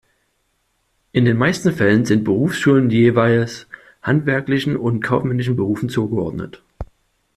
[1.11, 3.67] In den meisten Fällen sind Berufsschulen jeweils
[4.01, 6.63] handwerklichen oder kaufmännischen Berufen zugeordnet.